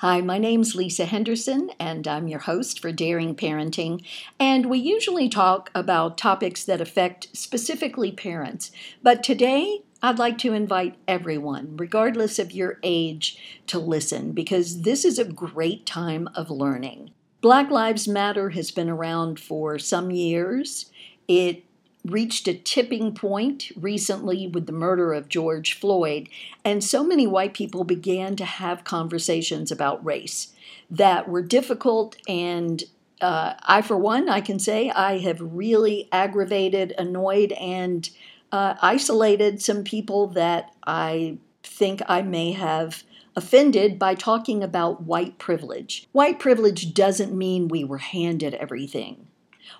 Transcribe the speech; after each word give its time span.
Hi, 0.00 0.22
my 0.22 0.38
name's 0.38 0.74
Lisa 0.74 1.04
Henderson, 1.04 1.72
and 1.78 2.08
I'm 2.08 2.26
your 2.26 2.38
host 2.38 2.80
for 2.80 2.90
Daring 2.90 3.34
Parenting. 3.36 4.02
And 4.38 4.64
we 4.64 4.78
usually 4.78 5.28
talk 5.28 5.70
about 5.74 6.16
topics 6.16 6.64
that 6.64 6.80
affect 6.80 7.28
specifically 7.36 8.10
parents. 8.10 8.72
But 9.02 9.22
today, 9.22 9.82
I'd 10.02 10.18
like 10.18 10.38
to 10.38 10.54
invite 10.54 10.96
everyone, 11.06 11.76
regardless 11.76 12.38
of 12.38 12.50
your 12.50 12.78
age, 12.82 13.36
to 13.66 13.78
listen 13.78 14.32
because 14.32 14.84
this 14.84 15.04
is 15.04 15.18
a 15.18 15.24
great 15.26 15.84
time 15.84 16.30
of 16.34 16.50
learning. 16.50 17.10
Black 17.42 17.70
Lives 17.70 18.08
Matter 18.08 18.48
has 18.48 18.70
been 18.70 18.88
around 18.88 19.38
for 19.38 19.78
some 19.78 20.10
years. 20.10 20.90
It 21.28 21.62
reached 22.04 22.48
a 22.48 22.54
tipping 22.54 23.14
point 23.14 23.70
recently 23.76 24.46
with 24.46 24.66
the 24.66 24.72
murder 24.72 25.12
of 25.12 25.28
George 25.28 25.78
Floyd, 25.78 26.28
and 26.64 26.82
so 26.82 27.04
many 27.04 27.26
white 27.26 27.54
people 27.54 27.84
began 27.84 28.36
to 28.36 28.44
have 28.44 28.84
conversations 28.84 29.70
about 29.70 30.04
race 30.04 30.52
that 30.90 31.28
were 31.28 31.42
difficult 31.42 32.16
and 32.28 32.84
uh, 33.20 33.54
I, 33.62 33.82
for 33.82 33.96
one, 33.96 34.28
I 34.28 34.40
can 34.40 34.58
say 34.58 34.90
I 34.90 35.18
have 35.18 35.40
really 35.40 36.08
aggravated, 36.10 36.94
annoyed, 36.96 37.52
and 37.52 38.08
uh, 38.50 38.74
isolated 38.80 39.60
some 39.60 39.84
people 39.84 40.28
that 40.28 40.74
I 40.86 41.38
think 41.62 42.00
I 42.08 42.22
may 42.22 42.52
have 42.52 43.04
offended 43.36 43.98
by 43.98 44.14
talking 44.14 44.62
about 44.62 45.02
white 45.02 45.38
privilege. 45.38 46.08
White 46.12 46.38
privilege 46.38 46.94
doesn't 46.94 47.36
mean 47.36 47.68
we 47.68 47.84
were 47.84 47.98
handed 47.98 48.54
everything. 48.54 49.26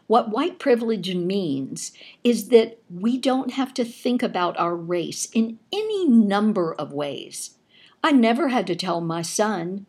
What 0.07 0.31
white 0.31 0.59
privilege 0.59 1.15
means 1.15 1.93
is 2.25 2.49
that 2.49 2.79
we 2.91 3.19
don't 3.19 3.53
have 3.53 3.73
to 3.75 3.85
think 3.85 4.23
about 4.23 4.59
our 4.59 4.77
race 4.77 5.27
in 5.33 5.59
any 5.73 6.09
number 6.09 6.75
of 6.75 6.93
ways. 6.93 7.57
I 8.03 8.13
never 8.13 8.49
had 8.49 8.67
to 8.69 8.77
tell 8.77 9.01
my 9.01 9.23
son, 9.23 9.87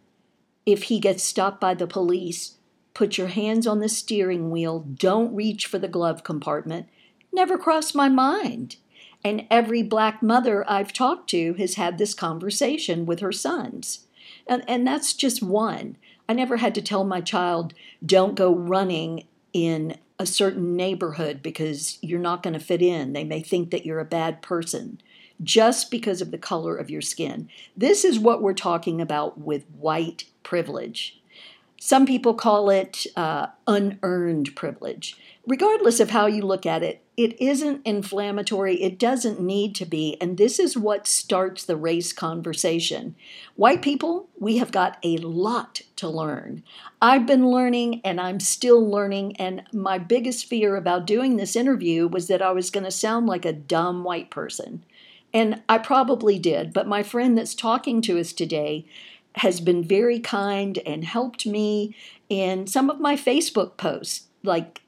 if 0.65 0.83
he 0.83 0.99
gets 0.99 1.23
stopped 1.23 1.59
by 1.59 1.73
the 1.73 1.87
police, 1.87 2.57
put 2.93 3.17
your 3.17 3.27
hands 3.27 3.65
on 3.65 3.79
the 3.79 3.89
steering 3.89 4.51
wheel, 4.51 4.79
don't 4.79 5.34
reach 5.34 5.65
for 5.65 5.79
the 5.79 5.87
glove 5.87 6.23
compartment. 6.23 6.87
Never 7.31 7.57
crossed 7.57 7.95
my 7.95 8.09
mind. 8.09 8.76
And 9.23 9.45
every 9.49 9.83
black 9.83 10.21
mother 10.21 10.70
I've 10.70 10.93
talked 10.93 11.29
to 11.29 11.54
has 11.54 11.76
had 11.76 11.98
this 11.98 12.13
conversation 12.13 13.05
with 13.05 13.20
her 13.20 13.31
sons. 13.31 14.07
And, 14.48 14.63
and 14.67 14.85
that's 14.85 15.13
just 15.13 15.41
one. 15.41 15.98
I 16.27 16.33
never 16.33 16.57
had 16.57 16.76
to 16.76 16.81
tell 16.81 17.04
my 17.04 17.21
child, 17.21 17.73
don't 18.05 18.35
go 18.35 18.54
running 18.54 19.26
in 19.54 19.98
a 20.20 20.26
certain 20.26 20.76
neighborhood 20.76 21.41
because 21.41 21.98
you're 22.02 22.20
not 22.20 22.44
going 22.44 22.54
to 22.54 22.60
fit 22.60 22.82
in. 22.82 23.13
They 23.13 23.24
may 23.24 23.41
think 23.41 23.71
that 23.71 23.85
you're 23.85 23.99
a 23.99 24.05
bad 24.05 24.41
person 24.41 25.02
just 25.44 25.90
because 25.90 26.21
of 26.21 26.32
the 26.32 26.38
color 26.38 26.76
of 26.76 26.90
your 26.90 27.02
skin. 27.02 27.49
This 27.76 28.05
is 28.05 28.20
what 28.20 28.41
we're 28.41 28.54
talking 28.54 29.02
about 29.02 29.40
with 29.40 29.66
white 29.72 30.26
privilege. 30.44 31.20
Some 31.79 32.05
people 32.05 32.35
call 32.35 32.70
it 32.70 33.07
uh, 33.16 33.48
unearned 33.66 34.55
privilege. 34.55 35.18
Regardless 35.48 35.99
of 35.99 36.12
how 36.12 36.27
you 36.27 36.44
look 36.44 36.68
at 36.68 36.84
it, 36.84 37.02
it 37.23 37.39
isn't 37.39 37.85
inflammatory. 37.85 38.81
It 38.81 38.97
doesn't 38.97 39.39
need 39.39 39.75
to 39.75 39.85
be. 39.85 40.17
And 40.19 40.37
this 40.37 40.57
is 40.57 40.75
what 40.75 41.05
starts 41.05 41.63
the 41.63 41.75
race 41.75 42.13
conversation. 42.13 43.15
White 43.55 43.83
people, 43.83 44.27
we 44.39 44.57
have 44.57 44.71
got 44.71 44.97
a 45.03 45.17
lot 45.17 45.81
to 45.97 46.09
learn. 46.09 46.63
I've 46.99 47.27
been 47.27 47.47
learning 47.47 48.01
and 48.03 48.19
I'm 48.19 48.39
still 48.39 48.83
learning. 48.89 49.35
And 49.37 49.63
my 49.71 49.99
biggest 49.99 50.47
fear 50.47 50.75
about 50.75 51.05
doing 51.05 51.37
this 51.37 51.55
interview 51.55 52.07
was 52.07 52.27
that 52.27 52.41
I 52.41 52.51
was 52.53 52.71
going 52.71 52.85
to 52.85 52.91
sound 52.91 53.27
like 53.27 53.45
a 53.45 53.53
dumb 53.53 54.03
white 54.03 54.31
person. 54.31 54.83
And 55.31 55.61
I 55.69 55.77
probably 55.77 56.39
did. 56.39 56.73
But 56.73 56.87
my 56.87 57.03
friend 57.03 57.37
that's 57.37 57.53
talking 57.53 58.01
to 58.01 58.19
us 58.19 58.33
today 58.33 58.85
has 59.35 59.61
been 59.61 59.83
very 59.83 60.19
kind 60.19 60.79
and 60.85 61.05
helped 61.05 61.45
me 61.45 61.95
in 62.29 62.65
some 62.65 62.89
of 62.89 62.99
my 62.99 63.15
Facebook 63.15 63.77
posts, 63.77 64.27
like 64.44 64.81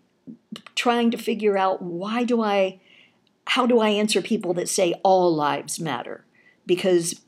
trying 0.75 1.11
to 1.11 1.17
figure 1.17 1.57
out 1.57 1.81
why 1.81 2.23
do 2.23 2.41
I, 2.41 2.79
how 3.47 3.65
do 3.65 3.79
I 3.79 3.89
answer 3.89 4.21
people 4.21 4.53
that 4.55 4.69
say 4.69 4.93
all 5.03 5.33
lives 5.33 5.79
matter? 5.79 6.25
Because 6.65 7.21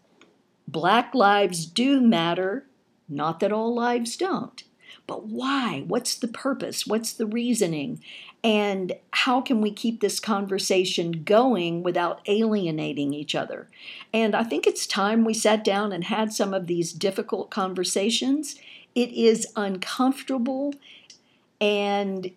black 0.67 1.13
lives 1.13 1.65
do 1.65 2.01
matter, 2.01 2.65
not 3.07 3.39
that 3.39 3.51
all 3.51 3.73
lives 3.73 4.15
don't. 4.17 4.63
But 5.07 5.27
why? 5.27 5.83
What's 5.87 6.15
the 6.15 6.27
purpose? 6.27 6.87
What's 6.87 7.13
the 7.13 7.27
reasoning? 7.27 8.01
And 8.43 8.93
how 9.11 9.41
can 9.41 9.61
we 9.61 9.71
keep 9.71 10.01
this 10.01 10.19
conversation 10.19 11.23
going 11.23 11.83
without 11.83 12.21
alienating 12.27 13.13
each 13.13 13.35
other? 13.35 13.67
And 14.13 14.35
I 14.35 14.43
think 14.43 14.65
it's 14.65 14.87
time 14.87 15.25
we 15.25 15.33
sat 15.33 15.63
down 15.63 15.91
and 15.91 16.05
had 16.05 16.33
some 16.33 16.53
of 16.53 16.67
these 16.67 16.93
difficult 16.93 17.49
conversations. 17.49 18.55
It 18.93 19.11
is 19.11 19.47
uncomfortable 19.55 20.73
and 21.59 22.31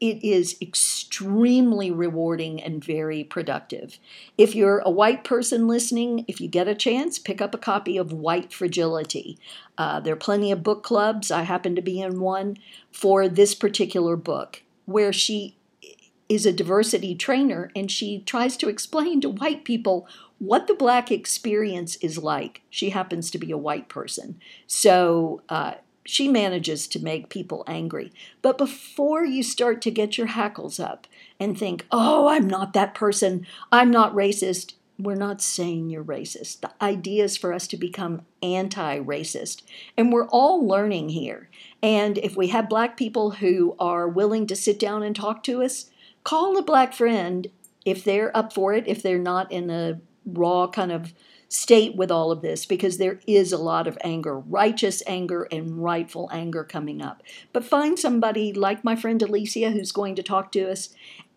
it 0.00 0.22
is 0.24 0.56
extremely 0.60 1.90
rewarding 1.90 2.62
and 2.62 2.84
very 2.84 3.24
productive. 3.24 3.98
If 4.36 4.54
you're 4.54 4.80
a 4.80 4.90
white 4.90 5.24
person 5.24 5.68
listening, 5.68 6.24
if 6.28 6.40
you 6.40 6.48
get 6.48 6.68
a 6.68 6.74
chance, 6.74 7.18
pick 7.18 7.40
up 7.40 7.54
a 7.54 7.58
copy 7.58 7.96
of 7.96 8.12
White 8.12 8.52
Fragility. 8.52 9.38
Uh, 9.78 10.00
there 10.00 10.14
are 10.14 10.16
plenty 10.16 10.50
of 10.50 10.62
book 10.62 10.82
clubs. 10.82 11.30
I 11.30 11.42
happen 11.42 11.74
to 11.76 11.82
be 11.82 12.00
in 12.00 12.20
one 12.20 12.56
for 12.90 13.28
this 13.28 13.54
particular 13.54 14.16
book, 14.16 14.62
where 14.84 15.12
she 15.12 15.56
is 16.28 16.46
a 16.46 16.52
diversity 16.52 17.14
trainer 17.14 17.70
and 17.76 17.90
she 17.90 18.20
tries 18.20 18.56
to 18.56 18.68
explain 18.68 19.20
to 19.20 19.28
white 19.28 19.64
people 19.64 20.08
what 20.38 20.66
the 20.66 20.74
black 20.74 21.10
experience 21.10 21.96
is 21.96 22.18
like. 22.18 22.62
She 22.70 22.90
happens 22.90 23.30
to 23.30 23.38
be 23.38 23.50
a 23.50 23.58
white 23.58 23.88
person. 23.88 24.40
So 24.66 25.42
uh, 25.48 25.74
she 26.04 26.28
manages 26.28 26.86
to 26.88 27.02
make 27.02 27.28
people 27.28 27.64
angry. 27.66 28.12
But 28.42 28.58
before 28.58 29.24
you 29.24 29.42
start 29.42 29.80
to 29.82 29.90
get 29.90 30.18
your 30.18 30.28
hackles 30.28 30.78
up 30.78 31.06
and 31.40 31.58
think, 31.58 31.86
oh, 31.90 32.28
I'm 32.28 32.46
not 32.46 32.72
that 32.74 32.94
person, 32.94 33.46
I'm 33.72 33.90
not 33.90 34.14
racist, 34.14 34.74
we're 34.98 35.14
not 35.16 35.42
saying 35.42 35.90
you're 35.90 36.04
racist. 36.04 36.60
The 36.60 36.70
idea 36.80 37.24
is 37.24 37.36
for 37.36 37.52
us 37.52 37.66
to 37.68 37.76
become 37.76 38.22
anti 38.42 39.00
racist. 39.00 39.62
And 39.96 40.12
we're 40.12 40.28
all 40.28 40.66
learning 40.66 41.08
here. 41.08 41.48
And 41.82 42.18
if 42.18 42.36
we 42.36 42.48
have 42.48 42.68
black 42.68 42.96
people 42.96 43.32
who 43.32 43.74
are 43.78 44.08
willing 44.08 44.46
to 44.46 44.56
sit 44.56 44.78
down 44.78 45.02
and 45.02 45.16
talk 45.16 45.42
to 45.44 45.62
us, 45.62 45.90
call 46.22 46.56
a 46.56 46.62
black 46.62 46.94
friend 46.94 47.48
if 47.84 48.04
they're 48.04 48.34
up 48.36 48.52
for 48.52 48.72
it, 48.72 48.86
if 48.86 49.02
they're 49.02 49.18
not 49.18 49.50
in 49.50 49.68
a 49.68 50.00
raw 50.24 50.66
kind 50.68 50.92
of 50.92 51.12
state 51.54 51.94
with 51.94 52.10
all 52.10 52.32
of 52.32 52.42
this 52.42 52.66
because 52.66 52.98
there 52.98 53.20
is 53.26 53.52
a 53.52 53.58
lot 53.58 53.86
of 53.86 53.96
anger, 54.02 54.38
righteous 54.38 55.02
anger 55.06 55.46
and 55.52 55.82
rightful 55.82 56.28
anger 56.32 56.64
coming 56.64 57.00
up. 57.00 57.22
But 57.52 57.64
find 57.64 57.96
somebody 57.96 58.52
like 58.52 58.82
my 58.82 58.96
friend 58.96 59.22
Alicia 59.22 59.70
who's 59.70 59.92
going 59.92 60.16
to 60.16 60.22
talk 60.22 60.50
to 60.52 60.70
us 60.70 60.90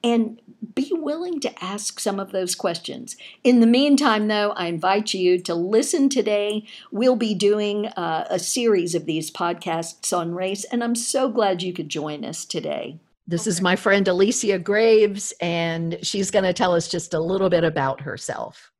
and 0.03 0.41
be 0.73 0.89
willing 0.91 1.39
to 1.41 1.63
ask 1.63 1.99
some 1.99 2.19
of 2.19 2.31
those 2.31 2.55
questions. 2.55 3.15
In 3.43 3.59
the 3.59 3.67
meantime, 3.67 4.27
though, 4.27 4.51
I 4.51 4.67
invite 4.67 5.13
you 5.13 5.39
to 5.43 5.53
listen 5.53 6.09
today. 6.09 6.65
We'll 6.91 7.15
be 7.15 7.35
doing 7.35 7.87
uh, 7.87 8.25
a 8.29 8.39
series 8.39 8.95
of 8.95 9.05
these 9.05 9.29
podcasts 9.29 10.15
on 10.17 10.33
race, 10.33 10.63
and 10.65 10.83
I'm 10.83 10.95
so 10.95 11.29
glad 11.29 11.61
you 11.61 11.73
could 11.73 11.89
join 11.89 12.25
us 12.25 12.45
today. 12.45 12.99
This 13.27 13.41
okay. 13.41 13.49
is 13.49 13.61
my 13.61 13.75
friend 13.75 14.07
Alicia 14.07 14.59
Graves, 14.59 15.33
and 15.41 15.99
she's 16.01 16.31
going 16.31 16.45
to 16.45 16.53
tell 16.53 16.73
us 16.73 16.87
just 16.87 17.13
a 17.13 17.19
little 17.19 17.49
bit 17.49 17.63
about 17.63 18.01
herself. 18.01 18.71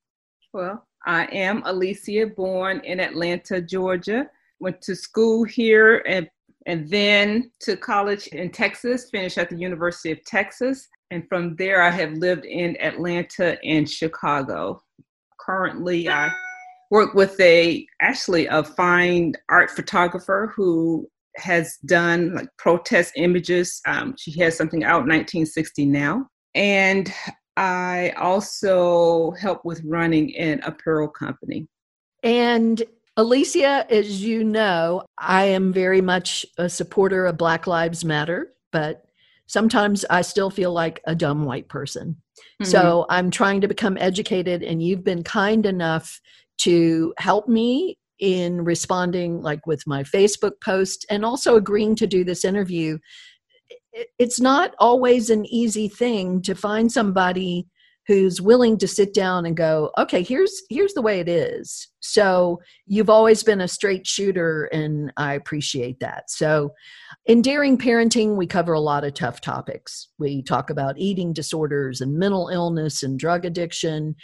Well, 0.53 0.86
I 1.07 1.23
am 1.31 1.63
Alicia, 1.65 2.27
born 2.27 2.81
in 2.83 2.99
Atlanta, 2.99 3.61
Georgia. 3.61 4.29
Went 4.59 4.81
to 4.81 4.95
school 4.95 5.45
here 5.45 6.03
and 6.07 6.29
and 6.65 6.89
then 6.89 7.49
to 7.61 7.77
college 7.77 8.27
in 8.27 8.51
Texas, 8.51 9.09
finished 9.09 9.37
at 9.37 9.49
the 9.49 9.55
University 9.55 10.11
of 10.11 10.23
Texas. 10.25 10.89
And 11.11 11.25
from 11.29 11.55
there, 11.55 11.81
I 11.81 11.89
have 11.89 12.11
lived 12.11 12.43
in 12.43 12.75
Atlanta 12.81 13.57
and 13.63 13.89
Chicago. 13.89 14.83
Currently, 15.39 16.09
I 16.09 16.29
work 16.91 17.13
with 17.13 17.39
a 17.39 17.87
actually 18.01 18.47
a 18.47 18.65
fine 18.65 19.33
art 19.47 19.71
photographer 19.71 20.51
who 20.53 21.07
has 21.37 21.77
done 21.85 22.33
like 22.33 22.49
protest 22.57 23.13
images. 23.15 23.81
Um, 23.87 24.15
she 24.17 24.37
has 24.41 24.57
something 24.57 24.83
out 24.83 25.07
1960 25.07 25.85
now. 25.85 26.27
And 26.53 27.13
I 27.57 28.13
also 28.17 29.31
help 29.31 29.65
with 29.65 29.81
running 29.83 30.37
an 30.37 30.61
apparel 30.63 31.07
company. 31.07 31.67
And 32.21 32.83
Alicia, 33.17 33.91
as 33.91 34.23
you 34.23 34.43
know, 34.43 35.03
I 35.17 35.45
am 35.45 35.73
very 35.73 36.01
much 36.01 36.45
a 36.59 36.69
supporter 36.69 37.25
of 37.25 37.37
Black 37.37 37.65
Lives 37.65 38.05
Matter, 38.05 38.53
but 38.71 39.05
sometimes 39.47 40.05
I 40.09 40.21
still 40.21 40.51
feel 40.51 40.71
like 40.71 41.01
a 41.07 41.15
dumb 41.15 41.45
white 41.45 41.67
person. 41.67 42.21
Mm-hmm. 42.61 42.65
So 42.65 43.07
I'm 43.09 43.31
trying 43.31 43.61
to 43.61 43.67
become 43.67 43.97
educated, 43.99 44.61
and 44.61 44.83
you've 44.83 45.03
been 45.03 45.23
kind 45.23 45.65
enough 45.65 46.21
to 46.59 47.13
help 47.17 47.47
me 47.47 47.97
in 48.19 48.63
responding, 48.63 49.41
like 49.41 49.65
with 49.65 49.81
my 49.87 50.03
Facebook 50.03 50.61
post, 50.63 51.07
and 51.09 51.25
also 51.25 51.55
agreeing 51.55 51.95
to 51.95 52.05
do 52.05 52.23
this 52.23 52.45
interview 52.45 52.99
it's 54.19 54.39
not 54.39 54.75
always 54.79 55.29
an 55.29 55.45
easy 55.45 55.87
thing 55.87 56.41
to 56.43 56.55
find 56.55 56.91
somebody 56.91 57.67
who's 58.07 58.41
willing 58.41 58.77
to 58.77 58.87
sit 58.87 59.13
down 59.13 59.45
and 59.45 59.57
go 59.57 59.91
okay 59.97 60.23
here's 60.23 60.61
here's 60.69 60.93
the 60.93 61.01
way 61.01 61.19
it 61.19 61.27
is. 61.27 61.87
So 61.99 62.61
you've 62.85 63.09
always 63.09 63.43
been 63.43 63.61
a 63.61 63.67
straight 63.67 64.07
shooter 64.07 64.65
and 64.65 65.11
i 65.17 65.33
appreciate 65.33 65.99
that. 65.99 66.29
So 66.29 66.73
in 67.25 67.41
daring 67.41 67.77
parenting 67.77 68.35
we 68.35 68.47
cover 68.47 68.73
a 68.73 68.79
lot 68.79 69.03
of 69.03 69.13
tough 69.13 69.41
topics. 69.41 70.09
We 70.17 70.41
talk 70.41 70.69
about 70.69 70.97
eating 70.97 71.33
disorders 71.33 72.01
and 72.01 72.17
mental 72.17 72.49
illness 72.49 73.03
and 73.03 73.19
drug 73.19 73.45
addiction 73.45 74.15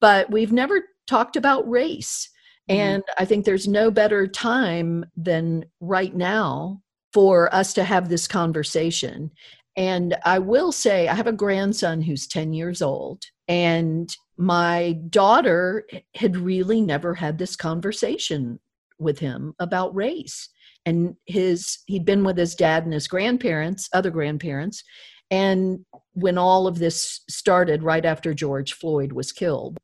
but 0.00 0.30
we've 0.30 0.52
never 0.52 0.82
talked 1.06 1.36
about 1.36 1.68
race. 1.68 2.30
Mm-hmm. 2.70 2.80
and 2.80 3.02
i 3.16 3.24
think 3.24 3.44
there's 3.44 3.68
no 3.68 3.92
better 3.92 4.26
time 4.26 5.04
than 5.16 5.64
right 5.80 6.16
now 6.16 6.82
for 7.12 7.54
us 7.54 7.72
to 7.74 7.84
have 7.84 8.08
this 8.08 8.28
conversation 8.28 9.30
and 9.76 10.16
I 10.24 10.38
will 10.38 10.72
say, 10.72 11.06
I 11.06 11.14
have 11.14 11.26
a 11.26 11.32
grandson 11.32 12.00
who's 12.00 12.26
10 12.26 12.54
years 12.54 12.80
old, 12.80 13.24
and 13.46 14.14
my 14.38 14.98
daughter 15.10 15.86
had 16.14 16.36
really 16.36 16.80
never 16.80 17.14
had 17.14 17.38
this 17.38 17.56
conversation 17.56 18.58
with 18.98 19.18
him 19.18 19.54
about 19.58 19.94
race. 19.94 20.48
And 20.86 21.16
his 21.26 21.78
he'd 21.86 22.04
been 22.04 22.24
with 22.24 22.38
his 22.38 22.54
dad 22.54 22.84
and 22.84 22.92
his 22.92 23.08
grandparents, 23.08 23.88
other 23.92 24.10
grandparents, 24.10 24.82
and 25.30 25.84
when 26.12 26.38
all 26.38 26.66
of 26.66 26.78
this 26.78 27.20
started 27.28 27.82
right 27.82 28.04
after 28.04 28.32
George 28.32 28.72
Floyd 28.72 29.12
was 29.12 29.32
killed. 29.32 29.76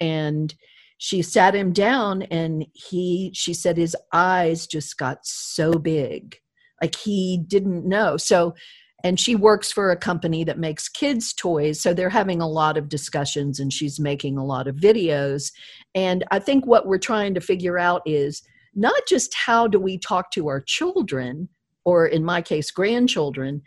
And 0.00 0.54
she 0.98 1.22
sat 1.22 1.54
him 1.54 1.72
down 1.72 2.22
and 2.22 2.66
he 2.72 3.30
she 3.34 3.54
said 3.54 3.76
his 3.76 3.96
eyes 4.12 4.66
just 4.66 4.98
got 4.98 5.18
so 5.24 5.72
big 5.72 6.36
like 6.84 6.96
he 6.96 7.42
didn't 7.48 7.86
know. 7.88 8.18
So 8.18 8.54
and 9.02 9.18
she 9.18 9.34
works 9.34 9.72
for 9.72 9.90
a 9.90 9.96
company 9.96 10.44
that 10.44 10.58
makes 10.58 10.88
kids 10.88 11.32
toys 11.32 11.80
so 11.80 11.92
they're 11.92 12.10
having 12.10 12.40
a 12.42 12.48
lot 12.48 12.76
of 12.76 12.88
discussions 12.90 13.58
and 13.58 13.72
she's 13.72 13.98
making 13.98 14.36
a 14.36 14.44
lot 14.44 14.68
of 14.68 14.76
videos. 14.76 15.50
And 15.94 16.24
i 16.30 16.38
think 16.38 16.66
what 16.66 16.86
we're 16.86 16.98
trying 16.98 17.32
to 17.34 17.40
figure 17.40 17.78
out 17.78 18.02
is 18.04 18.42
not 18.74 19.00
just 19.08 19.34
how 19.34 19.66
do 19.66 19.78
we 19.78 19.96
talk 19.98 20.30
to 20.32 20.48
our 20.48 20.60
children 20.60 21.48
or 21.84 22.06
in 22.06 22.22
my 22.22 22.42
case 22.42 22.70
grandchildren 22.70 23.62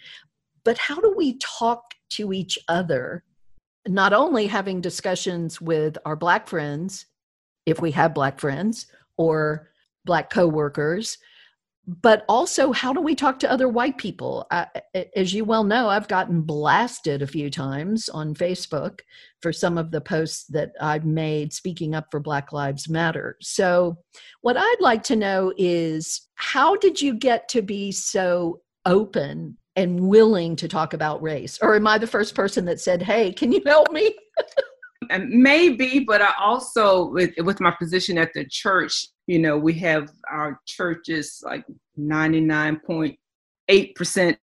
but 0.64 0.78
how 0.78 1.00
do 1.00 1.14
we 1.16 1.38
talk 1.38 1.82
to 2.10 2.34
each 2.34 2.60
other? 2.68 3.24
Not 3.88 4.12
only 4.12 4.48
having 4.48 4.82
discussions 4.82 5.62
with 5.62 5.98
our 6.06 6.18
black 6.18 6.48
friends 6.48 7.06
if 7.66 7.82
we 7.82 7.92
have 7.92 8.14
black 8.14 8.40
friends 8.40 8.88
or 9.18 9.70
black 10.06 10.30
coworkers 10.30 11.18
but 11.88 12.26
also 12.28 12.74
how 12.74 12.92
do 12.92 13.00
we 13.00 13.16
talk 13.16 13.40
to 13.40 13.52
other 13.52 13.70
white 13.70 13.98
people? 13.98 14.46
As 15.16 15.34
you 15.34 15.46
well 15.46 15.64
know 15.64 15.88
i've 15.88 16.08
gotten 16.08 16.42
blasted 16.42 17.22
a 17.22 17.28
few 17.28 17.50
times 17.50 18.10
on 18.10 18.36
facebook 18.36 19.00
for 19.42 19.54
some 19.54 19.78
of 19.78 19.92
the 19.92 20.02
posts 20.02 20.46
that 20.48 20.72
i've 20.82 21.06
made 21.06 21.54
speaking 21.54 21.96
up 21.96 22.08
for 22.12 22.20
black 22.20 22.52
lives 22.52 22.90
matter. 22.90 23.38
So 23.42 23.98
what 24.42 24.58
i'd 24.58 24.82
like 24.82 25.04
to 25.04 25.16
know 25.16 25.54
is 25.58 26.28
how 26.36 26.76
did 26.76 27.02
you 27.02 27.14
get 27.14 27.48
to 27.50 27.62
be 27.62 27.92
so 27.92 28.62
open 28.86 29.58
and 29.76 30.00
willing 30.00 30.56
to 30.56 30.68
talk 30.68 30.94
about 30.94 31.22
race? 31.22 31.58
Or 31.62 31.76
am 31.76 31.88
i 31.88 31.98
the 31.98 32.08
first 32.08 32.36
person 32.36 32.66
that 32.66 32.82
said 32.82 33.02
hey 33.02 33.32
can 33.32 33.52
you 33.52 33.62
help 33.66 33.92
me 33.92 34.14
and 35.10 35.30
maybe 35.30 36.00
but 36.00 36.22
i 36.22 36.32
also 36.40 37.10
with, 37.12 37.32
with 37.40 37.60
my 37.60 37.72
position 37.72 38.18
at 38.18 38.34
the 38.34 38.46
church 38.46 39.08
you 39.28 39.40
know 39.40 39.58
we 39.58 39.74
have 39.74 40.10
our 40.30 40.62
churches 40.66 41.44
like 41.46 41.66
99.8% 42.00 44.38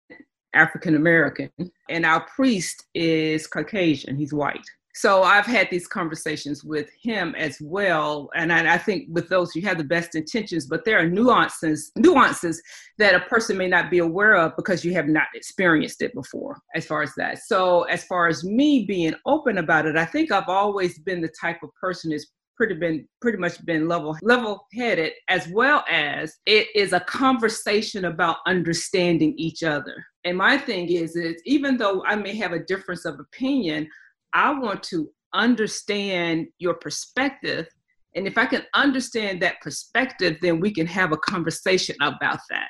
african 0.54 0.96
american 0.96 1.50
and 1.90 2.06
our 2.06 2.26
priest 2.36 2.86
is 2.94 3.48
caucasian. 3.48 4.18
He's 4.18 4.34
white 4.34 4.66
so 4.96 5.24
I've 5.24 5.46
had 5.46 5.70
these 5.72 5.88
conversations 5.88 6.64
with 6.64 6.90
him 7.02 7.34
as 7.36 7.58
well, 7.62 8.30
and 8.36 8.54
I, 8.54 8.76
I, 8.76 8.78
think 8.78 9.08
with 9.10 9.28
those 9.28 9.56
you 9.56 9.64
have 9.64 9.78
the 9.78 9.84
best 9.84 10.16
intentions, 10.16 10.68
but 10.68 10.86
there 10.86 11.00
are 11.00 11.10
nuances 11.10 11.92
nuances 11.98 12.62
that 13.00 13.16
a 13.16 13.22
person 13.22 13.58
may 13.58 13.68
not 13.68 13.90
be 13.90 14.00
aware 14.00 14.36
of 14.36 14.56
because 14.56 14.86
you 14.86 14.94
have 14.94 15.08
not 15.08 15.28
experienced 15.34 16.02
it 16.02 16.14
before. 16.14 16.60
As 16.76 16.86
far 16.86 17.02
as 17.02 17.14
that, 17.16 17.40
so 17.40 17.84
as 17.84 18.04
far 18.06 18.28
as 18.28 18.44
me 18.44 18.86
being 18.86 19.16
open 19.26 19.58
about 19.58 19.86
it, 19.86 19.98
I 19.98 20.06
think 20.06 20.32
I've 20.32 20.50
always 20.50 21.00
been 21.00 21.22
the 21.22 21.34
type 21.42 21.64
of 21.64 21.74
person 21.76 22.12
that's 22.12 22.28
pretty 22.56 22.76
been 22.76 23.08
pretty 23.22 23.38
much 23.38 23.64
been 23.66 23.88
level 23.88 24.16
level 24.22 24.68
headed, 24.74 25.14
as 25.28 25.48
well 25.50 25.84
as 25.90 26.38
it 26.46 26.68
is 26.76 26.94
a 26.94 27.00
conversation 27.00 28.06
about 28.06 28.38
understanding 28.46 29.34
each 29.38 29.64
other. 29.64 30.06
And 30.24 30.38
my 30.38 30.58
thing 30.58 30.90
is, 30.90 31.16
is 31.16 31.42
even 31.46 31.78
though 31.78 32.04
I 32.06 32.16
may 32.16 32.36
have 32.38 32.54
a 32.54 32.64
difference 32.64 33.06
of 33.06 33.20
opinion 33.20 33.88
I 34.34 34.52
want 34.58 34.84
to 34.84 35.10
understand 35.34 36.48
your 36.60 36.76
perspective. 36.76 37.68
And 38.16 38.28
if 38.28 38.38
I 38.38 38.46
can 38.46 38.64
understand 38.74 39.42
that 39.42 39.62
perspective, 39.62 40.38
then 40.42 40.60
we 40.60 40.74
can 40.74 40.88
have 40.88 41.12
a 41.12 41.18
conversation 41.18 41.96
about 42.02 42.40
that. 42.50 42.70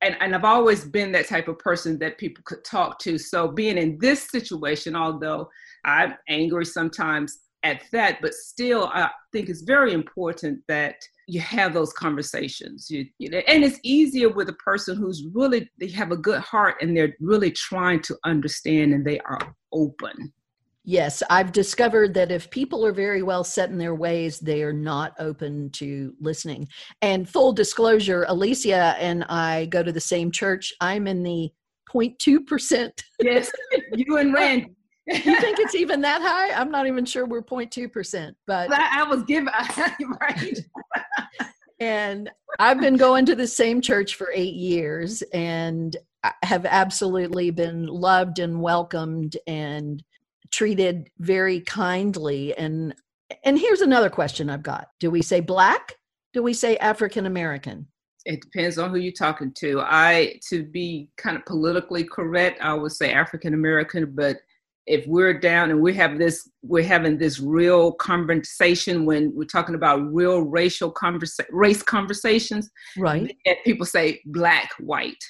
And, 0.00 0.16
and 0.20 0.34
I've 0.34 0.44
always 0.44 0.84
been 0.84 1.12
that 1.12 1.28
type 1.28 1.48
of 1.48 1.58
person 1.58 1.98
that 2.00 2.18
people 2.18 2.42
could 2.44 2.64
talk 2.64 2.98
to. 3.00 3.18
So 3.18 3.48
being 3.48 3.78
in 3.78 3.98
this 4.00 4.28
situation, 4.30 4.96
although 4.96 5.48
I'm 5.84 6.14
angry 6.28 6.64
sometimes 6.64 7.38
at 7.62 7.82
that, 7.92 8.18
but 8.20 8.34
still 8.34 8.86
I 8.92 9.10
think 9.32 9.48
it's 9.48 9.62
very 9.62 9.92
important 9.92 10.60
that 10.66 10.96
you 11.28 11.40
have 11.40 11.72
those 11.72 11.92
conversations. 11.92 12.90
You, 12.90 13.06
you 13.18 13.30
know, 13.30 13.42
and 13.46 13.62
it's 13.62 13.78
easier 13.84 14.28
with 14.28 14.48
a 14.48 14.54
person 14.54 14.96
who's 14.96 15.24
really 15.32 15.70
they 15.78 15.88
have 15.90 16.10
a 16.10 16.16
good 16.16 16.40
heart 16.40 16.76
and 16.80 16.96
they're 16.96 17.14
really 17.20 17.52
trying 17.52 18.02
to 18.02 18.18
understand 18.24 18.92
and 18.92 19.06
they 19.06 19.20
are 19.20 19.54
open. 19.72 20.32
Yes, 20.84 21.22
I've 21.30 21.52
discovered 21.52 22.12
that 22.14 22.32
if 22.32 22.50
people 22.50 22.84
are 22.84 22.92
very 22.92 23.22
well 23.22 23.44
set 23.44 23.70
in 23.70 23.78
their 23.78 23.94
ways, 23.94 24.40
they 24.40 24.62
are 24.64 24.72
not 24.72 25.14
open 25.20 25.70
to 25.74 26.12
listening. 26.20 26.68
And 27.00 27.28
full 27.28 27.52
disclosure, 27.52 28.24
Alicia 28.28 28.96
and 28.98 29.22
I 29.24 29.66
go 29.66 29.84
to 29.84 29.92
the 29.92 30.00
same 30.00 30.32
church. 30.32 30.72
I'm 30.80 31.06
in 31.06 31.22
the 31.22 31.52
0.2%. 31.92 32.90
Yes, 33.20 33.52
you 33.94 34.16
and 34.16 34.34
Rand. 34.34 34.74
you 35.06 35.40
think 35.40 35.60
it's 35.60 35.76
even 35.76 36.00
that 36.00 36.20
high? 36.20 36.52
I'm 36.58 36.70
not 36.72 36.88
even 36.88 37.04
sure 37.04 37.26
we're 37.26 37.42
0.2%, 37.42 38.34
but 38.48 38.72
I 38.72 39.04
was 39.04 39.22
given 39.22 39.52
right. 40.20 40.58
and 41.78 42.28
I've 42.58 42.80
been 42.80 42.96
going 42.96 43.24
to 43.26 43.36
the 43.36 43.46
same 43.46 43.80
church 43.80 44.16
for 44.16 44.32
8 44.34 44.54
years 44.54 45.22
and 45.32 45.96
uh, 46.24 46.30
have 46.42 46.66
absolutely 46.66 47.50
been 47.50 47.86
loved 47.86 48.40
and 48.40 48.60
welcomed 48.60 49.36
and 49.46 50.02
treated 50.52 51.08
very 51.18 51.60
kindly 51.60 52.56
and 52.56 52.94
and 53.44 53.58
here's 53.58 53.80
another 53.80 54.10
question 54.10 54.50
I've 54.50 54.62
got. 54.62 54.88
Do 55.00 55.10
we 55.10 55.22
say 55.22 55.40
black? 55.40 55.94
Do 56.34 56.42
we 56.42 56.52
say 56.52 56.76
African 56.76 57.24
American? 57.24 57.86
It 58.24 58.42
depends 58.42 58.78
on 58.78 58.90
who 58.90 58.96
you're 58.96 59.12
talking 59.12 59.52
to. 59.58 59.80
I 59.80 60.38
to 60.50 60.64
be 60.64 61.08
kind 61.16 61.36
of 61.36 61.44
politically 61.46 62.04
correct, 62.04 62.60
I 62.60 62.74
would 62.74 62.92
say 62.92 63.12
African 63.12 63.54
American, 63.54 64.12
but 64.14 64.36
if 64.86 65.06
we're 65.06 65.38
down 65.38 65.70
and 65.70 65.80
we 65.80 65.94
have 65.94 66.18
this 66.18 66.48
we're 66.62 66.82
having 66.82 67.16
this 67.16 67.38
real 67.38 67.92
conversation 67.92 69.04
when 69.04 69.32
we're 69.34 69.44
talking 69.44 69.74
about 69.74 70.12
real 70.12 70.40
racial 70.40 70.92
conversa- 70.92 71.46
race 71.50 71.82
conversations 71.82 72.68
right 72.98 73.36
people 73.64 73.86
say 73.86 74.20
black 74.26 74.70
white 74.80 75.22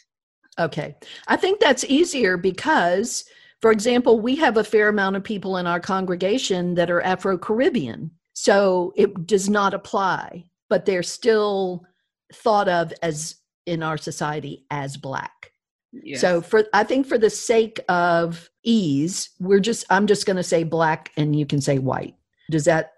okay 0.59 0.97
i 1.29 1.37
think 1.37 1.61
that's 1.61 1.85
easier 1.85 2.39
because 2.39 3.27
for 3.63 3.71
example, 3.71 4.19
we 4.19 4.35
have 4.37 4.57
a 4.57 4.65
fair 4.65 4.89
amount 4.89 5.15
of 5.15 5.23
people 5.23 5.57
in 5.57 5.69
our 5.69 5.79
congregation 5.79 6.75
that 6.75 6.91
are 6.91 7.01
Afro 7.01 7.39
Caribbean. 7.39 8.11
So 8.35 8.93
it 8.97 9.27
does 9.27 9.49
not 9.49 9.73
apply, 9.73 10.45
but 10.69 10.85
they're 10.85 11.05
still 11.05 11.87
thought 12.35 12.69
of 12.69 12.93
as 13.03 13.37
in 13.67 13.85
our 13.85 13.97
society 13.97 14.67
as 14.73 14.97
black. 14.97 15.53
Yes. 15.93 16.21
So 16.21 16.41
for 16.41 16.65
I 16.73 16.83
think 16.83 17.07
for 17.07 17.19
the 17.19 17.31
sake 17.31 17.79
of 17.89 18.51
ease, 18.65 19.31
we're 19.39 19.61
just 19.61 19.85
I'm 19.91 20.09
just 20.09 20.27
going 20.27 20.39
to 20.39 20.43
say 20.43 20.65
black 20.65 21.13
and 21.17 21.37
you 21.39 21.47
can 21.47 21.61
say 21.61 21.79
white. 21.79 22.17
Does 22.51 22.65
that 22.65 22.95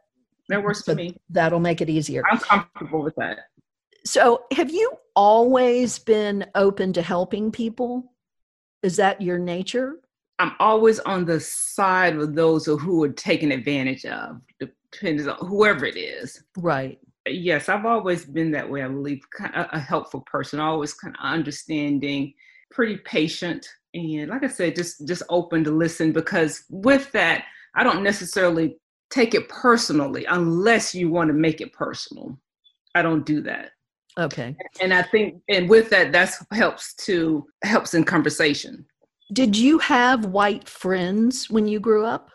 that 0.48 0.62
works 0.62 0.82
for 0.82 0.94
me? 0.94 1.16
That'll 1.28 1.60
make 1.60 1.82
it 1.82 1.90
easier. 1.90 2.22
I'm 2.30 2.38
comfortable 2.38 3.02
with 3.02 3.16
that. 3.16 3.38
So, 4.06 4.44
have 4.52 4.70
you 4.70 4.92
always 5.16 5.98
been 5.98 6.46
open 6.54 6.92
to 6.92 7.02
helping 7.02 7.50
people? 7.50 8.12
Is 8.82 8.96
that 8.96 9.20
your 9.20 9.38
nature? 9.38 9.96
I'm 10.38 10.52
always 10.58 10.98
on 11.00 11.24
the 11.24 11.40
side 11.40 12.16
of 12.16 12.34
those 12.34 12.66
who 12.66 13.04
are 13.04 13.12
taken 13.12 13.52
advantage 13.52 14.04
of, 14.04 14.40
depending 14.58 15.28
on 15.28 15.46
whoever 15.46 15.86
it 15.86 15.96
is. 15.96 16.42
Right. 16.56 16.98
Yes, 17.26 17.68
I've 17.68 17.86
always 17.86 18.24
been 18.24 18.50
that 18.50 18.68
way. 18.68 18.82
I 18.82 18.88
believe 18.88 19.20
kind 19.30 19.54
of 19.54 19.66
a 19.72 19.78
helpful 19.78 20.20
person, 20.22 20.60
always 20.60 20.92
kind 20.92 21.14
of 21.16 21.24
understanding, 21.24 22.34
pretty 22.70 22.98
patient, 22.98 23.66
and 23.94 24.28
like 24.28 24.42
I 24.42 24.48
said, 24.48 24.76
just 24.76 25.06
just 25.06 25.22
open 25.30 25.64
to 25.64 25.70
listen. 25.70 26.12
Because 26.12 26.64
with 26.68 27.10
that, 27.12 27.44
I 27.76 27.84
don't 27.84 28.02
necessarily 28.02 28.76
take 29.10 29.34
it 29.34 29.48
personally 29.48 30.26
unless 30.26 30.94
you 30.94 31.10
want 31.10 31.28
to 31.28 31.34
make 31.34 31.60
it 31.60 31.72
personal. 31.72 32.38
I 32.94 33.02
don't 33.02 33.24
do 33.24 33.40
that. 33.42 33.70
Okay. 34.18 34.54
And 34.80 34.92
I 34.92 35.02
think, 35.02 35.40
and 35.48 35.68
with 35.68 35.90
that, 35.90 36.12
that's 36.12 36.44
helps 36.52 36.94
to 37.06 37.46
helps 37.62 37.94
in 37.94 38.04
conversation 38.04 38.84
did 39.32 39.56
you 39.56 39.78
have 39.78 40.26
white 40.26 40.68
friends 40.68 41.48
when 41.48 41.66
you 41.66 41.80
grew 41.80 42.04
up? 42.04 42.30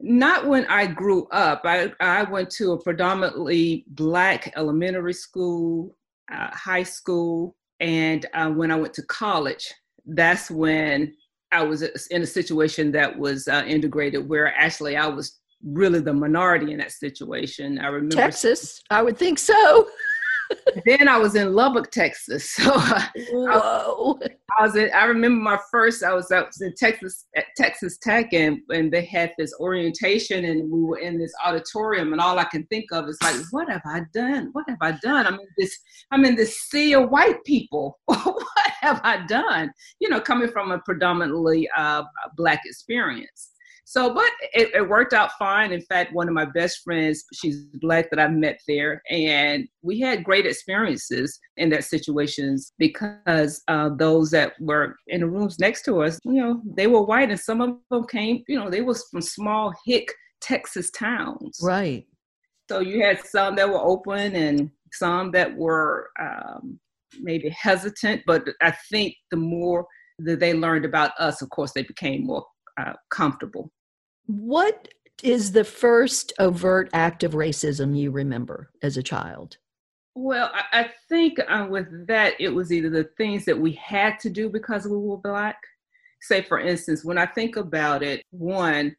Not 0.00 0.46
when 0.46 0.66
I 0.66 0.86
grew 0.86 1.26
up. 1.28 1.62
I, 1.64 1.92
I 2.00 2.24
went 2.24 2.50
to 2.52 2.72
a 2.72 2.82
predominantly 2.82 3.84
black 3.88 4.52
elementary 4.56 5.14
school, 5.14 5.96
uh, 6.30 6.50
high 6.52 6.82
school, 6.82 7.56
and 7.80 8.26
uh, 8.34 8.50
when 8.50 8.70
I 8.70 8.76
went 8.76 8.92
to 8.94 9.02
college, 9.02 9.72
that's 10.06 10.50
when 10.50 11.14
I 11.52 11.62
was 11.62 11.82
in 12.08 12.22
a 12.22 12.26
situation 12.26 12.92
that 12.92 13.16
was 13.16 13.48
uh, 13.48 13.64
integrated 13.66 14.28
where 14.28 14.54
actually 14.56 14.96
I 14.96 15.06
was 15.06 15.38
really 15.64 16.00
the 16.00 16.12
minority 16.12 16.72
in 16.72 16.78
that 16.78 16.92
situation. 16.92 17.78
I 17.78 17.86
remember 17.86 18.16
Texas, 18.16 18.82
I 18.90 19.02
would 19.02 19.16
think 19.16 19.38
so. 19.38 19.88
then 20.84 21.08
I 21.08 21.18
was 21.18 21.34
in 21.34 21.54
Lubbock, 21.54 21.90
Texas. 21.90 22.54
So 22.64 22.78
Whoa. 23.32 24.18
I, 24.22 24.28
I, 24.58 24.62
was 24.62 24.76
in, 24.76 24.90
I 24.94 25.04
remember 25.04 25.42
my 25.42 25.58
first, 25.70 26.02
I 26.02 26.12
was, 26.14 26.30
I 26.30 26.42
was 26.42 26.60
in 26.60 26.74
Texas 26.76 27.26
at 27.36 27.44
Texas 27.56 27.98
Tech 27.98 28.32
and, 28.32 28.60
and 28.70 28.92
they 28.92 29.04
had 29.04 29.32
this 29.38 29.54
orientation 29.60 30.44
and 30.44 30.70
we 30.70 30.82
were 30.82 30.98
in 30.98 31.18
this 31.18 31.32
auditorium 31.44 32.12
and 32.12 32.20
all 32.20 32.38
I 32.38 32.44
can 32.44 32.64
think 32.66 32.86
of 32.92 33.08
is 33.08 33.18
like, 33.22 33.36
what 33.50 33.68
have 33.68 33.82
I 33.84 34.02
done? 34.12 34.50
What 34.52 34.64
have 34.68 34.78
I 34.80 34.92
done? 35.02 35.26
I'm 35.26 35.34
in 35.34 35.46
this, 35.58 35.78
I'm 36.10 36.24
in 36.24 36.36
this 36.36 36.60
sea 36.62 36.94
of 36.94 37.10
white 37.10 37.42
people. 37.44 37.98
what 38.04 38.46
have 38.80 39.00
I 39.04 39.24
done? 39.26 39.72
You 40.00 40.08
know, 40.08 40.20
coming 40.20 40.48
from 40.48 40.70
a 40.72 40.78
predominantly 40.78 41.68
uh, 41.76 42.04
black 42.36 42.62
experience. 42.64 43.50
So, 43.86 44.14
but 44.14 44.30
it, 44.54 44.74
it, 44.74 44.88
worked 44.88 45.12
out 45.12 45.32
fine. 45.38 45.70
In 45.72 45.82
fact, 45.82 46.14
one 46.14 46.26
of 46.26 46.34
my 46.34 46.46
best 46.46 46.80
friends, 46.82 47.24
she's 47.34 47.64
black 47.74 48.08
that 48.10 48.18
I 48.18 48.28
met 48.28 48.58
there, 48.66 49.02
and 49.10 49.68
we 49.82 50.00
had 50.00 50.24
great 50.24 50.46
experiences 50.46 51.38
in 51.58 51.68
that 51.70 51.84
situations 51.84 52.72
because 52.78 53.62
uh, 53.68 53.90
those 53.98 54.30
that 54.30 54.54
were 54.58 54.96
in 55.08 55.20
the 55.20 55.26
rooms 55.26 55.58
next 55.58 55.82
to 55.82 56.02
us, 56.02 56.18
you 56.24 56.40
know, 56.40 56.62
they 56.76 56.86
were 56.86 57.02
white, 57.02 57.30
and 57.30 57.38
some 57.38 57.60
of 57.60 57.76
them 57.90 58.06
came, 58.06 58.42
you 58.48 58.58
know, 58.58 58.70
they 58.70 58.80
was 58.80 59.04
from 59.10 59.20
small 59.20 59.72
hick 59.84 60.08
Texas 60.40 60.90
towns. 60.90 61.58
Right. 61.62 62.06
So 62.70 62.80
you 62.80 63.02
had 63.02 63.20
some 63.24 63.56
that 63.56 63.68
were 63.68 63.80
open 63.80 64.34
and 64.34 64.70
some 64.92 65.30
that 65.32 65.54
were 65.54 66.08
um, 66.18 66.78
maybe 67.20 67.50
hesitant, 67.50 68.22
but 68.26 68.44
I 68.62 68.72
think 68.90 69.14
the 69.30 69.36
more 69.36 69.86
that 70.20 70.40
they 70.40 70.54
learned 70.54 70.84
about 70.84 71.12
us, 71.18 71.42
of 71.42 71.50
course, 71.50 71.72
they 71.72 71.82
became 71.82 72.24
more 72.24 72.44
uh, 72.76 72.94
comfortable. 73.10 73.70
What 74.26 74.88
is 75.22 75.52
the 75.52 75.64
first 75.64 76.32
overt 76.38 76.90
act 76.92 77.22
of 77.22 77.32
racism 77.32 77.96
you 77.96 78.10
remember 78.10 78.70
as 78.82 78.96
a 78.96 79.02
child? 79.02 79.58
Well, 80.14 80.50
I, 80.54 80.80
I 80.80 80.90
think 81.08 81.38
uh, 81.48 81.66
with 81.68 82.06
that, 82.06 82.34
it 82.38 82.50
was 82.50 82.72
either 82.72 82.90
the 82.90 83.08
things 83.16 83.44
that 83.46 83.58
we 83.58 83.72
had 83.72 84.18
to 84.20 84.30
do 84.30 84.48
because 84.48 84.86
we 84.86 84.96
were 84.96 85.16
Black. 85.16 85.56
Say, 86.20 86.42
for 86.42 86.58
instance, 86.58 87.04
when 87.04 87.18
I 87.18 87.26
think 87.26 87.56
about 87.56 88.02
it, 88.02 88.22
one, 88.30 88.94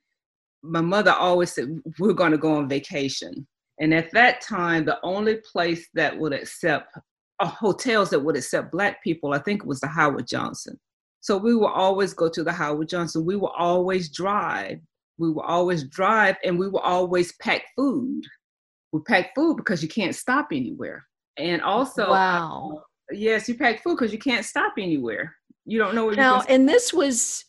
my 0.62 0.82
mother 0.82 1.12
always 1.12 1.54
said, 1.54 1.82
We're 2.00 2.14
going 2.14 2.32
to 2.32 2.38
go 2.38 2.56
on 2.56 2.70
vacation. 2.70 3.48
And 3.80 3.94
at 3.94 4.12
that 4.12 4.42
time, 4.42 4.86
the 4.86 5.00
only 5.04 5.40
place 5.52 5.88
that 5.94 6.18
would 6.18 6.34
accept 6.34 6.98
uh, 7.40 7.48
hotels 7.48 8.10
that 8.10 8.20
would 8.20 8.38
accept 8.38 8.72
Black 8.72 9.04
people, 9.04 9.34
I 9.34 9.40
think 9.40 9.62
it 9.62 9.68
was 9.68 9.80
the 9.80 9.88
Howard 9.88 10.28
Johnson. 10.28 10.80
So 11.26 11.38
we 11.38 11.56
will 11.56 11.66
always 11.66 12.14
go 12.14 12.30
to 12.30 12.44
the 12.44 12.52
Howard 12.52 12.88
Johnson. 12.88 13.26
We 13.26 13.36
will 13.36 13.54
always 13.58 14.10
drive. 14.10 14.78
We 15.18 15.32
will 15.32 15.42
always 15.42 15.84
drive 15.86 16.36
and 16.44 16.60
we 16.60 16.70
will 16.70 16.82
always 16.82 17.34
pack 17.42 17.64
food. 17.76 18.22
We 18.92 19.00
pack 19.08 19.34
food 19.34 19.58
because 19.58 19.82
you 19.82 19.90
can't 19.90 20.14
stop 20.14 20.50
anywhere. 20.52 21.04
And 21.38 21.64
also, 21.64 22.12
wow. 22.12 22.84
Yes, 23.10 23.50
you 23.50 23.56
pack 23.56 23.82
food 23.82 23.98
because 23.98 24.14
you 24.14 24.20
can't 24.20 24.46
stop 24.46 24.74
anywhere. 24.78 25.36
You 25.66 25.80
don't 25.80 25.96
know 25.96 26.06
where 26.06 26.16
now. 26.16 26.44
And 26.48 26.70
this 26.70 26.94
was 26.94 27.44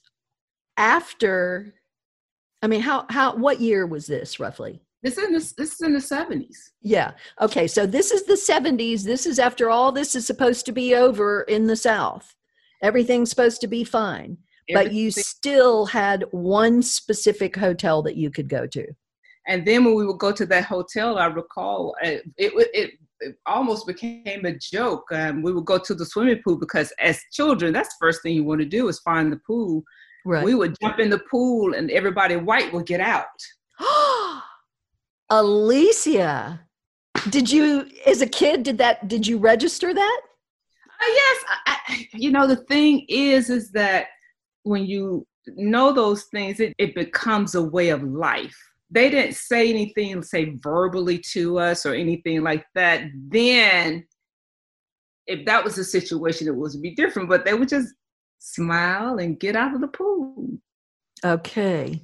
after. 0.79 1.75
I 2.63 2.69
mean, 2.69 2.81
how 2.81 3.05
how 3.11 3.37
what 3.37 3.61
year 3.61 3.87
was 3.87 4.07
this 4.07 4.41
roughly? 4.41 4.81
This 5.03 5.19
is 5.19 5.25
in 5.25 5.33
the, 5.35 5.53
this 5.59 5.75
is 5.75 5.81
in 5.83 5.93
the 5.93 6.01
seventies. 6.01 6.73
Yeah. 6.81 7.11
Okay. 7.43 7.67
So 7.67 7.85
this 7.85 8.11
is 8.11 8.25
the 8.25 8.39
seventies. 8.39 9.05
This 9.05 9.27
is 9.27 9.39
after 9.39 9.69
all 9.69 9.93
this 9.93 10.15
is 10.15 10.27
supposed 10.27 10.65
to 10.65 10.73
be 10.73 10.95
over 10.95 11.43
in 11.43 11.67
the 11.67 11.77
South 11.77 12.35
everything's 12.83 13.31
supposed 13.31 13.61
to 13.61 13.67
be 13.67 13.85
fine 13.85 14.37
but 14.75 14.93
you 14.93 15.11
still 15.11 15.87
had 15.87 16.25
one 16.31 16.83
specific 16.83 17.57
hotel 17.57 18.03
that 18.03 18.17
you 18.17 18.31
could 18.31 18.49
go 18.49 18.67
to. 18.67 18.87
And 19.47 19.65
then 19.65 19.85
when 19.85 19.95
we 19.95 20.07
would 20.07 20.19
go 20.19 20.33
to 20.33 20.47
that 20.47 20.65
hotel 20.65 21.19
i 21.19 21.27
recall 21.27 21.95
it, 22.03 22.25
it, 22.37 22.53
it, 22.75 22.91
it 23.21 23.37
almost 23.47 23.87
became 23.87 24.45
a 24.45 24.53
joke. 24.59 25.05
Um, 25.13 25.43
we 25.43 25.53
would 25.53 25.65
go 25.65 25.79
to 25.79 25.95
the 25.95 26.05
swimming 26.05 26.43
pool 26.43 26.59
because 26.59 26.93
as 26.99 27.21
children 27.33 27.73
that's 27.73 27.91
the 27.91 27.97
first 28.01 28.23
thing 28.23 28.35
you 28.35 28.45
want 28.45 28.61
to 28.61 28.67
do 28.67 28.89
is 28.89 28.99
find 29.01 29.33
the 29.33 29.41
pool. 29.47 29.83
Right. 30.25 30.45
we 30.45 30.57
would 30.57 30.77
jump 30.83 30.99
in 30.99 31.09
the 31.09 31.21
pool 31.31 31.75
and 31.75 31.89
everybody 31.93 32.35
white 32.35 32.73
would 32.73 32.87
get 32.87 33.01
out. 33.01 33.27
Alicia 35.31 36.61
did 37.31 37.51
you 37.51 37.89
as 38.05 38.21
a 38.21 38.27
kid 38.27 38.65
did 38.65 38.79
that 38.79 39.07
did 39.09 39.27
you 39.27 39.39
register 39.39 39.95
that 39.95 40.21
Uh, 41.01 41.07
yes, 41.09 41.45
I, 41.67 42.09
you 42.13 42.31
know 42.31 42.47
the 42.47 42.57
thing 42.57 43.05
is, 43.09 43.51
is 43.51 43.71
that 43.73 44.07
when 44.63 44.87
you 44.87 45.27
know 45.47 45.93
those 45.93 46.25
things, 46.25 46.61
it, 46.61 46.75
it 46.79 46.95
becomes 46.95 47.55
a 47.55 47.63
way 47.63 47.91
of 47.91 48.03
life. 48.03 48.57
They 48.91 49.11
didn't 49.11 49.35
say 49.35 49.69
anything, 49.69 50.23
say 50.23 50.57
verbally 50.63 51.19
to 51.33 51.59
us 51.59 51.85
or 51.87 51.95
anything 51.95 52.43
like 52.43 52.65
that. 52.75 53.05
Then, 53.29 54.07
if 55.27 55.45
that 55.47 55.65
was 55.65 55.77
a 55.79 55.85
situation, 55.85 56.47
it 56.47 56.55
would 56.55 56.73
be 56.81 56.95
different. 56.95 57.29
But 57.29 57.45
they 57.45 57.55
would 57.55 57.69
just 57.69 57.93
smile 58.39 59.19
and 59.19 59.41
get 59.41 59.57
out 59.57 59.75
of 59.75 59.81
the 59.81 59.89
pool. 59.89 60.59
Okay. 61.25 62.03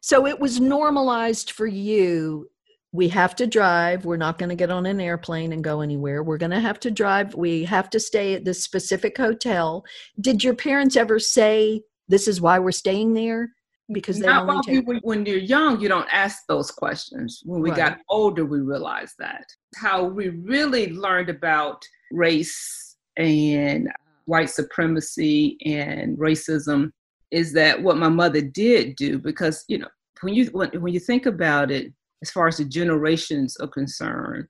So 0.00 0.26
it 0.26 0.38
was 0.38 0.60
normalized 0.60 1.50
for 1.52 1.66
you 1.66 2.48
we 2.92 3.08
have 3.08 3.36
to 3.36 3.46
drive. 3.46 4.04
We're 4.04 4.16
not 4.16 4.38
going 4.38 4.48
to 4.48 4.54
get 4.54 4.70
on 4.70 4.86
an 4.86 5.00
airplane 5.00 5.52
and 5.52 5.62
go 5.62 5.80
anywhere. 5.80 6.22
We're 6.22 6.38
going 6.38 6.52
to 6.52 6.60
have 6.60 6.80
to 6.80 6.90
drive. 6.90 7.34
We 7.34 7.64
have 7.64 7.90
to 7.90 8.00
stay 8.00 8.34
at 8.34 8.44
this 8.44 8.64
specific 8.64 9.16
hotel. 9.16 9.84
Did 10.20 10.42
your 10.42 10.54
parents 10.54 10.96
ever 10.96 11.18
say, 11.18 11.82
this 12.08 12.26
is 12.28 12.40
why 12.40 12.58
we're 12.58 12.72
staying 12.72 13.14
there? 13.14 13.50
Because 13.92 14.18
they 14.18 14.26
not 14.26 14.64
take- 14.64 14.86
we, 14.86 14.98
when 15.02 15.26
you're 15.26 15.38
young, 15.38 15.80
you 15.80 15.88
don't 15.88 16.08
ask 16.10 16.38
those 16.48 16.70
questions. 16.70 17.42
When 17.44 17.60
we 17.60 17.70
right. 17.70 17.76
got 17.76 17.98
older, 18.08 18.44
we 18.44 18.60
realized 18.60 19.14
that. 19.18 19.44
How 19.76 20.04
we 20.04 20.28
really 20.28 20.92
learned 20.92 21.28
about 21.28 21.82
race 22.10 22.96
and 23.16 23.88
white 24.24 24.50
supremacy 24.50 25.56
and 25.64 26.18
racism 26.18 26.90
is 27.30 27.52
that 27.52 27.80
what 27.80 27.96
my 27.96 28.08
mother 28.08 28.40
did 28.40 28.96
do 28.96 29.18
because 29.18 29.64
you 29.68 29.78
know 29.78 29.88
when 30.20 30.34
you 30.34 30.46
when, 30.46 30.70
when 30.80 30.92
you 30.92 31.00
think 31.00 31.26
about 31.26 31.70
it 31.70 31.92
as 32.22 32.30
far 32.30 32.48
as 32.48 32.56
the 32.56 32.64
generations 32.64 33.56
are 33.58 33.68
concerned. 33.68 34.46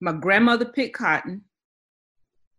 My 0.00 0.12
grandmother 0.12 0.66
picked 0.66 0.96
cotton. 0.96 1.42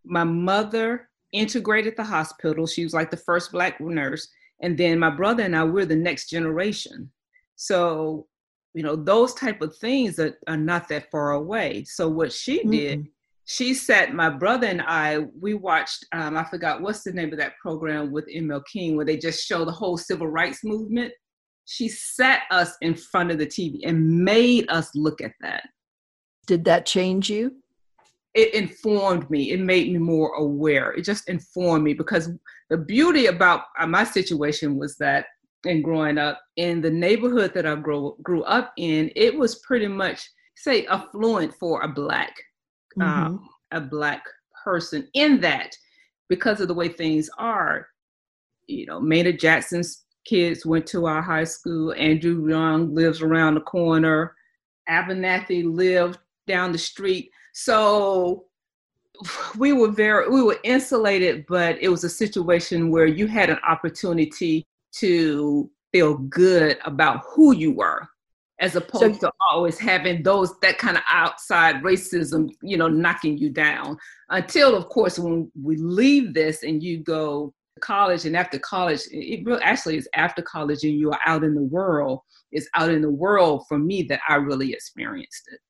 My 0.04 0.24
mother 0.24 1.08
integrated 1.32 1.94
the 1.96 2.04
hospital. 2.04 2.66
She 2.66 2.84
was 2.84 2.94
like 2.94 3.10
the 3.10 3.16
first 3.16 3.52
black 3.52 3.80
nurse. 3.80 4.28
And 4.62 4.76
then 4.76 4.98
my 4.98 5.10
brother 5.10 5.42
and 5.42 5.54
I, 5.54 5.64
we're 5.64 5.84
the 5.84 5.96
next 5.96 6.30
generation. 6.30 7.10
So, 7.56 8.26
you 8.74 8.82
know, 8.82 8.96
those 8.96 9.34
type 9.34 9.60
of 9.62 9.76
things 9.76 10.18
are, 10.18 10.36
are 10.48 10.56
not 10.56 10.88
that 10.88 11.10
far 11.10 11.32
away. 11.32 11.84
So 11.84 12.08
what 12.08 12.32
she 12.32 12.60
mm-hmm. 12.60 12.70
did, 12.70 13.06
she 13.44 13.74
sat 13.74 14.14
my 14.14 14.28
brother 14.28 14.66
and 14.66 14.82
I, 14.82 15.18
we 15.40 15.54
watched, 15.54 16.04
um, 16.12 16.36
I 16.36 16.44
forgot 16.44 16.82
what's 16.82 17.02
the 17.02 17.12
name 17.12 17.32
of 17.32 17.38
that 17.38 17.56
program 17.60 18.12
with 18.12 18.28
ML 18.28 18.62
King, 18.70 18.96
where 18.96 19.06
they 19.06 19.16
just 19.16 19.46
show 19.46 19.64
the 19.64 19.72
whole 19.72 19.96
civil 19.96 20.26
rights 20.26 20.64
movement 20.64 21.12
she 21.66 21.88
sat 21.88 22.42
us 22.50 22.76
in 22.80 22.94
front 22.94 23.30
of 23.30 23.38
the 23.38 23.46
TV 23.46 23.80
and 23.84 24.24
made 24.24 24.66
us 24.70 24.90
look 24.94 25.20
at 25.20 25.32
that. 25.40 25.68
Did 26.46 26.64
that 26.64 26.86
change 26.86 27.28
you? 27.28 27.56
It 28.34 28.54
informed 28.54 29.28
me. 29.30 29.50
It 29.50 29.60
made 29.60 29.92
me 29.92 29.98
more 29.98 30.34
aware. 30.34 30.92
It 30.92 31.02
just 31.02 31.28
informed 31.28 31.84
me 31.84 31.92
because 31.92 32.30
the 32.70 32.76
beauty 32.76 33.26
about 33.26 33.62
uh, 33.78 33.86
my 33.86 34.04
situation 34.04 34.78
was 34.78 34.96
that 34.98 35.26
in 35.64 35.82
growing 35.82 36.18
up 36.18 36.40
in 36.56 36.80
the 36.80 36.90
neighborhood 36.90 37.52
that 37.54 37.66
I 37.66 37.74
grew 37.74 38.16
grew 38.22 38.44
up 38.44 38.72
in, 38.76 39.10
it 39.16 39.36
was 39.36 39.56
pretty 39.60 39.88
much 39.88 40.28
say 40.56 40.86
affluent 40.86 41.54
for 41.54 41.82
a 41.82 41.88
black 41.88 42.34
mm-hmm. 42.98 43.02
um, 43.02 43.48
a 43.72 43.80
black 43.80 44.22
person 44.64 45.08
in 45.14 45.40
that 45.40 45.74
because 46.28 46.60
of 46.60 46.68
the 46.68 46.74
way 46.74 46.88
things 46.88 47.28
are. 47.38 47.88
You 48.66 48.86
know, 48.86 49.00
Maynard 49.00 49.40
Jackson's 49.40 50.05
kids 50.26 50.66
went 50.66 50.86
to 50.88 51.06
our 51.06 51.22
high 51.22 51.44
school. 51.44 51.94
Andrew 51.94 52.48
Young 52.48 52.94
lives 52.94 53.22
around 53.22 53.54
the 53.54 53.60
corner. 53.60 54.34
Abernathy 54.88 55.64
lived 55.64 56.18
down 56.46 56.72
the 56.72 56.78
street. 56.78 57.30
So 57.54 58.46
we 59.56 59.72
were 59.72 59.90
very 59.90 60.28
we 60.28 60.42
were 60.42 60.58
insulated, 60.64 61.46
but 61.48 61.80
it 61.80 61.88
was 61.88 62.04
a 62.04 62.10
situation 62.10 62.90
where 62.90 63.06
you 63.06 63.26
had 63.26 63.50
an 63.50 63.58
opportunity 63.66 64.66
to 64.92 65.70
feel 65.92 66.14
good 66.14 66.78
about 66.84 67.22
who 67.26 67.54
you 67.54 67.72
were 67.72 68.08
as 68.58 68.74
opposed 68.74 69.20
so, 69.20 69.28
to 69.28 69.32
always 69.50 69.78
having 69.78 70.22
those 70.22 70.58
that 70.60 70.78
kind 70.78 70.96
of 70.96 71.02
outside 71.08 71.76
racism 71.82 72.50
you 72.62 72.76
know 72.76 72.88
knocking 72.88 73.36
you 73.36 73.50
down 73.50 73.96
until 74.30 74.74
of 74.74 74.88
course 74.88 75.18
when 75.18 75.50
we 75.62 75.76
leave 75.76 76.32
this 76.32 76.62
and 76.62 76.82
you 76.82 76.98
go 76.98 77.52
college 77.80 78.24
and 78.24 78.36
after 78.36 78.58
college 78.58 79.02
it 79.10 79.44
really 79.44 79.62
actually 79.62 79.96
is 79.96 80.08
after 80.14 80.42
college 80.42 80.82
and 80.82 80.94
you 80.94 81.10
are 81.10 81.20
out 81.26 81.44
in 81.44 81.54
the 81.54 81.62
world 81.62 82.20
it's 82.52 82.68
out 82.74 82.90
in 82.90 83.02
the 83.02 83.10
world 83.10 83.64
for 83.68 83.78
me 83.78 84.02
that 84.02 84.20
i 84.28 84.34
really 84.34 84.72
experienced 84.72 85.48
it 85.52 85.60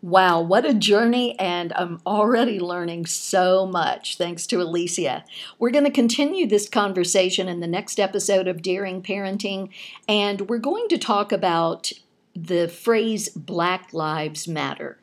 Wow, 0.00 0.42
what 0.42 0.64
a 0.64 0.74
journey, 0.74 1.36
and 1.40 1.72
I'm 1.72 1.98
already 2.06 2.60
learning 2.60 3.06
so 3.06 3.66
much 3.66 4.16
thanks 4.16 4.46
to 4.46 4.62
Alicia. 4.62 5.24
We're 5.58 5.72
going 5.72 5.86
to 5.86 5.90
continue 5.90 6.46
this 6.46 6.68
conversation 6.68 7.48
in 7.48 7.58
the 7.58 7.66
next 7.66 7.98
episode 7.98 8.46
of 8.46 8.62
Daring 8.62 9.02
Parenting, 9.02 9.70
and 10.06 10.42
we're 10.42 10.58
going 10.58 10.86
to 10.90 10.98
talk 10.98 11.32
about 11.32 11.90
the 12.32 12.68
phrase 12.68 13.28
Black 13.30 13.92
Lives 13.92 14.46
Matter 14.46 15.00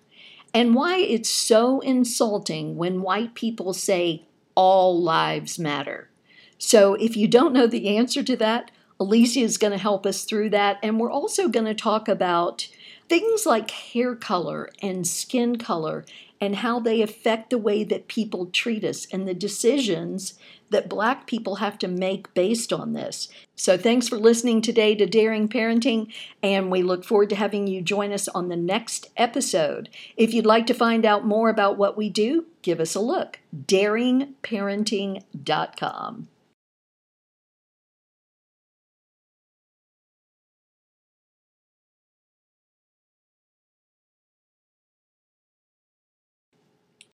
and 0.53 0.73
why 0.73 0.99
it's 0.99 1.29
so 1.29 1.81
insulting 1.81 2.77
when 2.77 3.01
white 3.01 3.35
people 3.35 3.73
say 3.73 4.23
all 4.55 5.01
lives 5.01 5.59
matter. 5.59 6.09
So, 6.57 6.95
if 6.95 7.15
you 7.17 7.27
don't 7.27 7.53
know 7.53 7.67
the 7.67 7.97
answer 7.97 8.23
to 8.23 8.35
that, 8.37 8.71
Alicia 8.99 9.41
is 9.41 9.57
going 9.57 9.73
to 9.73 9.77
help 9.77 10.05
us 10.05 10.23
through 10.23 10.49
that, 10.51 10.79
and 10.81 10.99
we're 10.99 11.11
also 11.11 11.49
going 11.49 11.65
to 11.65 11.75
talk 11.75 12.07
about 12.07 12.67
Things 13.07 13.45
like 13.45 13.69
hair 13.69 14.15
color 14.15 14.69
and 14.81 15.05
skin 15.05 15.57
color 15.57 16.05
and 16.41 16.57
how 16.57 16.79
they 16.79 17.01
affect 17.01 17.49
the 17.49 17.57
way 17.57 17.83
that 17.83 18.07
people 18.07 18.47
treat 18.47 18.83
us 18.83 19.07
and 19.11 19.27
the 19.27 19.33
decisions 19.33 20.35
that 20.69 20.89
Black 20.89 21.27
people 21.27 21.55
have 21.55 21.77
to 21.79 21.87
make 21.87 22.33
based 22.33 22.73
on 22.73 22.93
this. 22.93 23.29
So, 23.55 23.77
thanks 23.77 24.07
for 24.07 24.17
listening 24.17 24.61
today 24.61 24.95
to 24.95 25.05
Daring 25.05 25.47
Parenting, 25.47 26.11
and 26.41 26.71
we 26.71 26.81
look 26.81 27.05
forward 27.05 27.29
to 27.29 27.35
having 27.35 27.67
you 27.67 27.81
join 27.81 28.11
us 28.11 28.27
on 28.27 28.49
the 28.49 28.55
next 28.55 29.11
episode. 29.15 29.89
If 30.17 30.33
you'd 30.33 30.45
like 30.45 30.65
to 30.67 30.73
find 30.73 31.05
out 31.05 31.25
more 31.25 31.49
about 31.49 31.77
what 31.77 31.95
we 31.95 32.09
do, 32.09 32.47
give 32.61 32.79
us 32.79 32.95
a 32.95 32.99
look 32.99 33.39
daringparenting.com. 33.55 36.27